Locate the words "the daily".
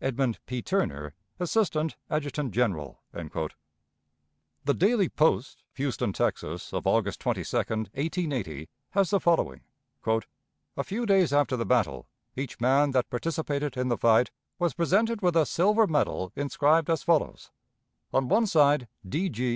4.64-5.08